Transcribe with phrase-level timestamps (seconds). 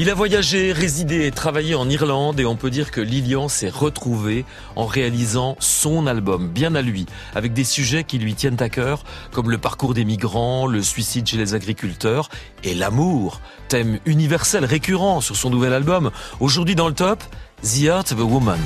[0.00, 3.68] Il a voyagé, résidé et travaillé en Irlande et on peut dire que Lilian s'est
[3.68, 4.44] retrouvé
[4.74, 9.04] en réalisant son album, bien à lui, avec des sujets qui lui tiennent à cœur,
[9.30, 12.28] comme le parcours des migrants, le suicide chez les agriculteurs
[12.64, 16.10] et l'amour, thème universel récurrent sur son nouvel album.
[16.40, 17.22] Aujourd'hui dans le top,
[17.62, 18.58] The Art of a Woman.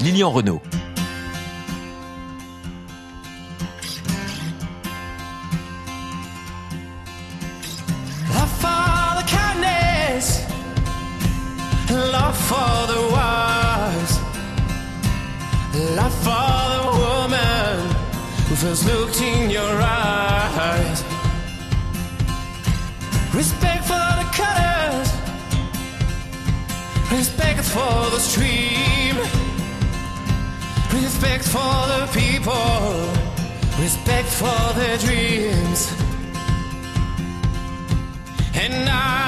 [0.00, 0.62] Lilian Renault.
[12.54, 14.14] For the wise,
[15.98, 17.74] love for the woman
[18.46, 20.98] who first looked in your eyes.
[23.40, 25.10] Respect for the colors,
[27.18, 29.16] respect for the stream,
[31.02, 32.92] respect for the people,
[33.84, 35.80] respect for their dreams.
[38.62, 39.23] And I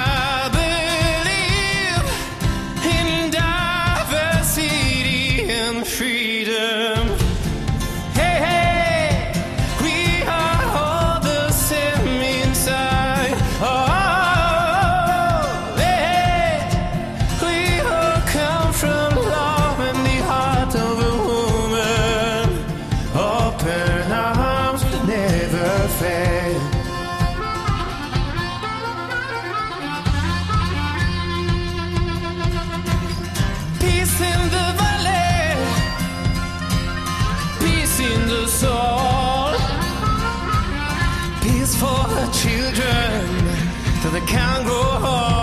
[44.19, 45.35] the Congo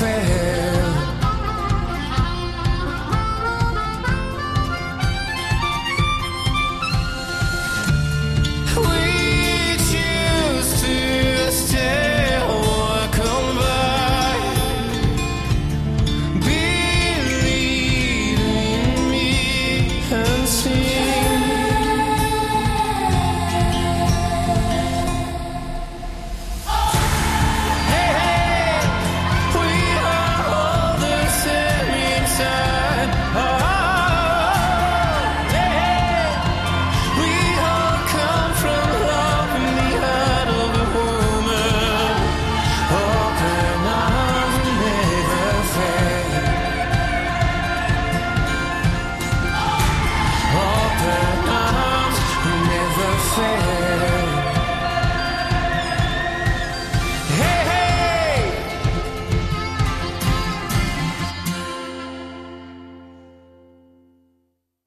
[0.00, 0.39] fair.